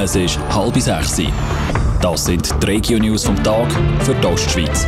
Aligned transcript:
Es 0.00 0.14
ist 0.14 0.38
halb 0.54 0.76
sechs. 0.76 1.20
Das 2.00 2.24
sind 2.24 2.62
die 2.62 2.66
Regio-News 2.66 3.24
vom 3.24 3.42
Tag 3.42 3.68
für 4.04 4.14
die 4.14 4.26
Ostschweiz. 4.28 4.86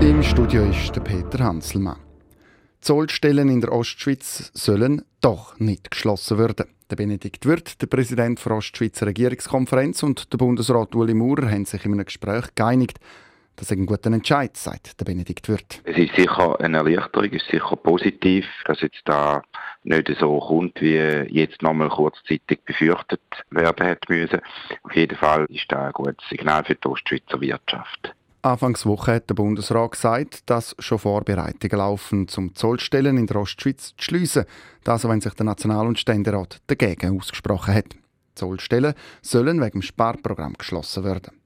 Im 0.00 0.20
Studio 0.24 0.64
ist 0.64 0.96
der 0.96 1.00
Peter 1.00 1.44
Hanselmann. 1.44 1.96
Zollstellen 2.80 3.48
in 3.48 3.60
der 3.60 3.70
Ostschweiz 3.70 4.50
sollen 4.52 5.04
doch 5.20 5.60
nicht 5.60 5.92
geschlossen 5.92 6.38
werden. 6.38 6.66
Der 6.90 6.96
Benedikt 6.96 7.46
Wirth, 7.46 7.80
der 7.80 7.86
Präsident 7.86 8.44
der 8.44 8.50
Ostschweizer 8.50 9.06
Regierungskonferenz 9.06 10.02
und 10.02 10.32
der 10.32 10.38
Bundesrat 10.38 10.92
Uli 10.96 11.14
Maurer 11.14 11.48
haben 11.48 11.64
sich 11.64 11.84
in 11.84 11.92
einem 11.92 12.04
Gespräch 12.04 12.46
geeinigt, 12.56 12.98
das 13.54 13.70
ist 13.70 13.76
ein 13.76 13.86
guter 13.86 14.10
Entscheid, 14.10 14.56
sagt 14.56 14.98
der 14.98 15.04
Benedikt 15.04 15.48
Wirth. 15.48 15.82
Es 15.84 15.96
ist 15.96 16.16
sicher 16.16 16.58
eine 16.60 16.78
Erleichterung, 16.78 17.28
es 17.30 17.42
ist 17.42 17.50
sicher 17.50 17.76
positiv, 17.76 18.44
dass 18.64 18.80
jetzt 18.80 19.02
da 19.04 19.42
nicht 19.82 20.10
so 20.18 20.38
kommt, 20.38 20.80
wie 20.80 20.96
jetzt 21.30 21.62
nochmal 21.62 21.88
kurzzeitig 21.88 22.60
befürchtet 22.64 23.20
werden 23.50 23.86
hätte 23.86 24.12
müssen. 24.12 24.40
Auf 24.82 24.94
jeden 24.94 25.16
Fall 25.16 25.46
ist 25.48 25.66
das 25.68 25.78
ein 25.78 25.92
gutes 25.92 26.28
Signal 26.28 26.64
für 26.64 26.74
die 26.74 26.88
Ostschweizer 26.88 27.40
Wirtschaft. 27.40 28.14
Anfangswoche 28.42 29.14
hat 29.14 29.28
der 29.28 29.34
Bundesrat 29.34 29.92
gesagt, 29.92 30.48
dass 30.48 30.74
schon 30.78 30.98
Vorbereitungen 30.98 31.76
laufen, 31.76 32.26
um 32.38 32.54
Zollstellen 32.54 33.18
in 33.18 33.26
der 33.26 33.36
Ostschweiz 33.36 33.94
zu 33.96 34.04
schliessen. 34.04 34.46
Das, 34.82 35.06
wenn 35.06 35.20
sich 35.20 35.34
der 35.34 35.44
National- 35.44 35.86
und 35.86 35.98
Ständerat 35.98 36.60
dagegen 36.66 37.18
ausgesprochen 37.18 37.74
hat. 37.74 37.96
Zollstellen 38.34 38.94
sollen 39.20 39.60
wegen 39.60 39.80
dem 39.80 39.82
Sparprogramm 39.82 40.54
geschlossen 40.54 41.04
werden. 41.04 41.38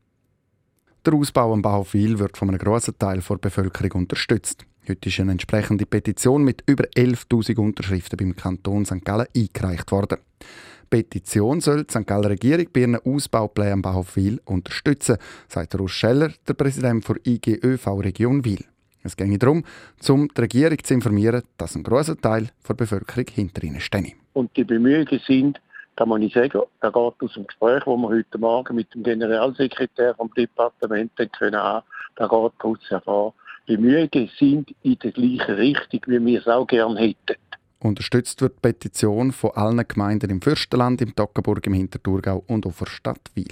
Der 1.05 1.15
Ausbau 1.15 1.53
am 1.53 1.63
Bahnhof 1.63 1.95
Wil 1.95 2.19
wird 2.21 2.39
von 2.39 2.49
einem 2.49 2.59
grossen 2.59 2.97
Teil 2.97 3.21
der 3.21 3.37
Bevölkerung 3.37 4.03
unterstützt. 4.03 4.65
Heute 4.87 5.09
ist 5.09 5.19
eine 5.19 5.33
entsprechende 5.33 5.87
Petition 5.87 6.45
mit 6.45 6.63
über 6.67 6.85
11.000 6.85 7.59
Unterschriften 7.59 8.19
beim 8.19 8.37
Kanton 8.37 8.85
St. 8.85 9.03
Gallen 9.03 9.27
eingereicht 9.35 9.91
worden. 9.91 10.19
Die 10.43 10.87
Petition 10.91 11.63
soll 11.63 11.85
die 11.85 11.91
St. 11.91 12.07
Galler 12.07 12.29
Regierung 12.29 12.67
bei 12.71 12.81
ihren 12.81 12.97
Ausbauplänen 12.97 13.73
am 13.73 13.83
Bahnhof 13.83 14.15
Wil 14.17 14.43
unterstützen, 14.45 15.17
sagt 15.49 15.75
Urs 15.75 15.91
Scheller, 15.91 16.33
der 16.47 16.53
Präsident 16.53 17.09
der 17.09 17.17
IGÖV 17.25 17.87
Region 18.01 18.45
Wil. 18.45 18.63
Es 19.03 19.17
geht 19.17 19.43
darum, 19.43 19.65
um 20.07 20.29
die 20.29 20.41
Regierung 20.43 20.85
zu 20.85 20.93
informieren, 20.93 21.45
dass 21.57 21.77
ein 21.77 21.83
grosser 21.83 22.19
Teil 22.19 22.51
der 22.69 22.75
Bevölkerung 22.75 23.27
hinter 23.33 23.65
ihnen 23.65 23.81
steht. 23.81 24.13
Und 24.35 24.55
die 24.55 24.65
Bemühungen 24.65 25.19
sind, 25.27 25.63
kann 25.97 26.11
man 26.11 26.21
nicht 26.21 26.35
sagen. 26.35 26.61
Er 26.83 26.93
geht 26.93 26.95
aus 26.95 27.33
dem 27.35 27.47
Gespräch, 27.47 27.85
das 27.85 27.87
wir 27.87 28.09
heute 28.09 28.39
Morgen 28.39 28.77
mit 28.77 28.93
dem 28.93 29.03
Generalsekretär 29.03 30.15
vom 30.15 30.31
Departement 30.35 31.11
können 31.39 31.83
da 32.17 32.29
geht 32.29 32.53
daraus 32.59 32.79
hervor, 32.89 33.35
Bemühungen 33.67 34.31
sind 34.39 34.75
in 34.83 34.99
der 34.99 35.13
gleichen 35.13 35.55
Richtung, 35.55 36.01
wie 36.07 36.25
wir 36.25 36.41
es 36.41 36.47
auch 36.47 36.67
gerne 36.67 37.01
hätten. 37.01 37.37
Unterstützt 37.81 38.41
wird 38.41 38.57
die 38.57 38.61
Petition 38.61 39.33
von 39.33 39.51
allen 39.55 39.87
Gemeinden 39.87 40.31
im 40.31 40.41
Fürstenland, 40.41 41.03
im 41.03 41.15
Toggenburg, 41.15 41.67
im 41.67 41.75
Hinterthurgau 41.75 42.43
und 42.47 42.67
auf 42.67 42.83
der 43.05 43.15
Wil. 43.35 43.49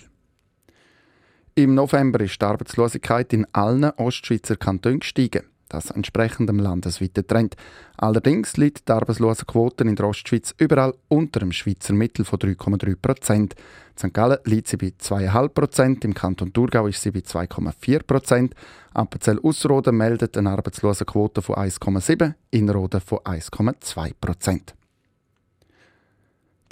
Im 1.54 1.74
November 1.74 2.20
ist 2.20 2.40
die 2.40 2.46
Arbeitslosigkeit 2.46 3.32
in 3.34 3.46
allen 3.52 3.84
Ostschweizer 3.84 4.56
Kantonen 4.56 5.00
gestiegen 5.00 5.42
das 5.72 5.90
entsprechend 5.90 6.48
dem 6.48 6.58
landesweiten 6.58 7.26
Trend. 7.26 7.56
Allerdings 7.96 8.56
liegt 8.56 8.88
die 8.88 8.92
Arbeitslosenquote 8.92 9.84
in 9.84 9.96
der 9.96 10.06
Ostschweiz 10.06 10.54
überall 10.58 10.94
unter 11.08 11.40
dem 11.40 11.52
Schweizer 11.52 11.94
Mittel 11.94 12.24
von 12.24 12.38
3,3 12.38 12.96
Prozent. 13.00 13.54
In 13.54 13.98
St. 13.98 14.14
Gallen 14.14 14.38
liegt 14.44 14.68
sie 14.68 14.76
bei 14.76 14.92
2,5 14.98 15.48
Prozent, 15.48 16.04
im 16.04 16.14
Kanton 16.14 16.52
Thurgau 16.52 16.86
ist 16.86 17.02
sie 17.02 17.10
bei 17.10 17.20
2,4 17.20 18.02
Prozent. 18.02 18.54
Appenzell-Ausserrhoden 18.94 19.96
meldet 19.96 20.36
eine 20.36 20.50
Arbeitslosenquote 20.50 21.42
von 21.42 21.56
1,7, 21.56 22.34
Innerrhoden 22.50 23.00
von 23.00 23.18
1,2 23.18 24.12
Prozent. 24.20 24.74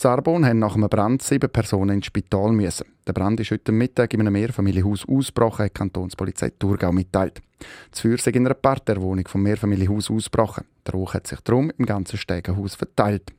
Zarbon 0.00 0.46
haben 0.46 0.60
nach 0.60 0.76
einem 0.76 0.88
Brand 0.88 1.20
sieben 1.20 1.50
Personen 1.50 1.96
ins 1.96 2.06
Spital 2.06 2.52
müssen. 2.52 2.86
Der 3.06 3.12
Brand 3.12 3.38
ist 3.38 3.50
heute 3.50 3.70
Mittag 3.70 4.14
in 4.14 4.20
einem 4.20 4.32
Mehrfamilienhaus 4.32 5.06
ausgebrochen, 5.06 5.66
hat 5.66 5.72
die 5.72 5.78
Kantonspolizei 5.78 6.52
Thurgau 6.58 6.90
mitteilt. 6.90 7.42
Das 7.90 8.00
Feuer 8.00 8.16
sei 8.16 8.30
in 8.30 8.46
einer 8.46 8.54
Parterwohnung 8.54 9.28
vom 9.28 9.42
Mehrfamilienhaus 9.42 10.10
ausgebrochen. 10.10 10.64
Der 10.86 10.94
Rauch 10.94 11.12
hat 11.12 11.26
sich 11.26 11.38
darum 11.40 11.70
im 11.76 11.84
ganzen 11.84 12.16
Stegenhaus 12.16 12.76
verteilt. 12.76 13.34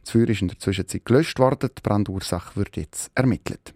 Das 0.00 0.12
Feuer 0.12 0.30
ist 0.30 0.40
in 0.40 0.48
der 0.48 0.58
Zwischenzeit 0.58 1.04
gelöscht 1.04 1.38
worden, 1.38 1.68
die 1.76 1.82
Brandursache 1.82 2.56
wird 2.56 2.78
jetzt 2.78 3.10
ermittelt. 3.14 3.74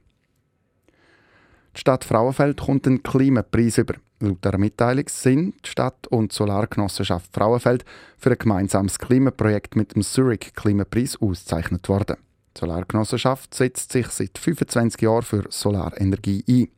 Die 1.77 1.81
Stadt 1.81 2.05
Frauenfeld 2.07 2.59
kommt 2.59 2.87
einen 2.87 3.03
Klimapreis 3.03 3.77
über. 3.77 3.97
Laut 4.21 4.47
einer 4.47 4.57
Mitteilung 4.57 5.05
sind 5.11 5.57
die 5.63 5.69
Stadt 5.69 6.07
und 6.07 6.33
die 6.33 6.37
Solargenossenschaft 6.37 7.35
Frauenfeld 7.35 7.85
für 8.17 8.31
ein 8.31 8.39
gemeinsames 8.39 8.99
Klimaprojekt 8.99 9.77
mit 9.77 9.95
dem 9.95 10.01
Zurich 10.01 10.55
Klimapreis 10.55 11.21
ausgezeichnet 11.21 11.87
worden. 11.91 12.17
Die 12.57 12.61
Solargenossenschaft 12.61 13.55
setzt 13.55 13.93
sich 13.93 14.09
seit 14.09 14.37
25 14.39 15.01
Jahren 15.01 15.23
für 15.23 15.45
Solarenergie 15.49 16.45
ein. 16.49 16.69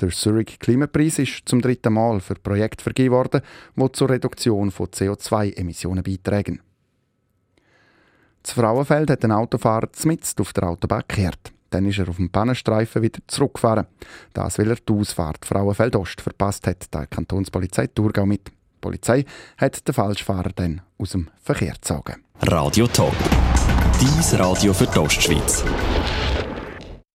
Der 0.00 0.08
Zurich 0.08 0.58
Klimapreis 0.58 1.18
ist 1.18 1.42
zum 1.44 1.60
dritten 1.60 1.92
Mal 1.92 2.20
für 2.20 2.34
Projekte 2.34 2.82
vergeben 2.82 3.14
worden, 3.14 3.42
die 3.76 3.92
zur 3.92 4.08
Reduktion 4.08 4.70
von 4.70 4.86
CO2-Emissionen 4.86 6.02
beitragen. 6.02 6.62
Das 8.42 8.52
Frauenfeld 8.52 9.10
hat 9.10 9.22
den 9.22 9.32
Autofahrer 9.32 9.92
zmitzt 9.92 10.40
auf 10.40 10.54
der 10.54 10.68
Autobahn 10.68 11.02
gekehrt. 11.06 11.52
Dann 11.68 11.84
ist 11.86 11.98
er 11.98 12.08
auf 12.08 12.16
dem 12.16 12.30
Pannenstreifen 12.30 13.02
wieder 13.02 13.20
zurückgefahren. 13.26 13.86
Das, 14.32 14.58
weil 14.58 14.70
er 14.70 14.76
die 14.76 14.92
Ausfahrt 14.92 15.44
Frauenfeld 15.44 15.94
Ost 15.96 16.20
verpasst 16.20 16.66
hat, 16.66 16.92
die 16.92 17.06
Kantonspolizei 17.06 17.86
Thurgau 17.88 18.26
mit. 18.26 18.48
Die 18.48 18.52
Polizei 18.80 19.24
hat 19.58 19.86
den 19.86 19.94
Falschfahrer 19.94 20.50
dann 20.54 20.80
aus 20.98 21.10
dem 21.10 21.28
Verkehr 21.42 21.74
gezogen. 21.74 22.24
Radio 22.40 22.86
Top. 22.86 23.14
Dies 24.00 24.38
Radio 24.38 24.72
für 24.72 24.86
die 24.86 24.98
Ostschweiz. 24.98 25.62